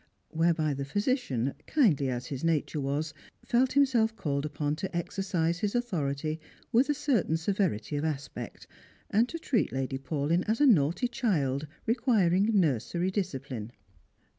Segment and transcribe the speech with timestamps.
[0.31, 3.13] whereby the physician, kindly as his nature was,
[3.45, 6.39] felt himself called upon to exercise his authority
[6.71, 8.65] with a certain severity of aspect,
[9.11, 13.71] and to treat Lady Paulyn as a naughty child requiring nursery discipline.